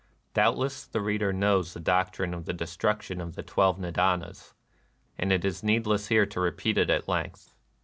[0.33, 4.55] Doubtless the reader knows the doctrine of the destruction of the twelve Nida nas;
[5.15, 7.53] and it is needless here to repeat it at length.